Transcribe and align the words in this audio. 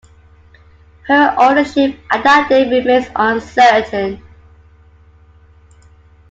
Her 1.07 1.35
ownership 1.37 1.95
at 2.09 2.23
that 2.23 2.49
date 2.49 2.71
remains 2.71 3.05
uncertain. 3.15 4.19